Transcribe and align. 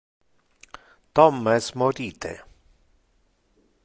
Tom 1.19 1.41
es 1.53 1.67
morite. 1.81 2.33